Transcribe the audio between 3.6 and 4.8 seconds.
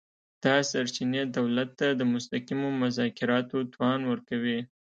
توان ورکوي